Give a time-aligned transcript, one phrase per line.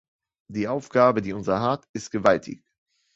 [0.49, 2.63] Die Aufgabe, die unser harrt, ist gewaltig.